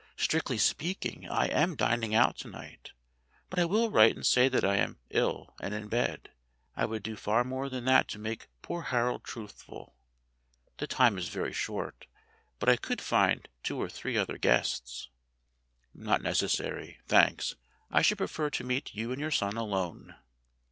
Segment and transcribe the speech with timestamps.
[0.17, 2.93] Strictly speaking, I am dining out to night,
[3.51, 6.31] but I will write and say that I am ill and in bed
[6.75, 9.93] I would do far more than that to make poor Harold truthful.
[10.79, 12.07] The time is very short,
[12.57, 15.07] but I could find two or three other guests"
[15.93, 17.55] 54 STORIES WITHOUT TEARS "Not necessary, thanks.
[17.91, 20.15] I should prefer to meet you and your son alone."